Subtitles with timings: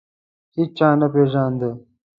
[0.55, 1.59] هیچا نه پېژاند.